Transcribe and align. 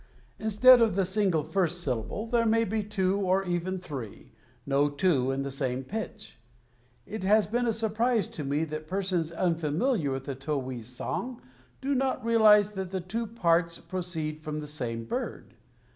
Instead 0.39 0.81
of 0.81 0.95
the 0.95 1.05
single 1.05 1.43
first 1.43 1.79
syllable 1.81 2.25
there 2.25 2.47
may 2.47 2.63
be 2.65 2.81
two 2.81 3.19
or 3.19 3.43
even 3.43 3.77
three, 3.77 4.31
no 4.65 4.89
two 4.89 5.29
in 5.29 5.43
the 5.43 5.51
same 5.51 5.83
pitch. 5.83 6.39
It 7.05 7.23
has 7.23 7.45
been 7.45 7.67
a 7.67 7.71
surprise 7.71 8.25
to 8.29 8.43
me 8.43 8.63
that 8.63 8.87
persons 8.87 9.31
unfamiliar 9.31 10.09
with 10.09 10.25
the 10.25 10.33
towhee's 10.33 10.87
song 10.87 11.39
do 11.81 11.93
not 11.93 12.25
realize 12.25 12.71
that 12.71 12.89
the 12.89 12.99
two 12.99 13.27
parts 13.27 13.77
proceed 13.77 14.39
from 14.39 14.59
the 14.59 14.65
same 14.65 15.03
bird. 15.05 15.53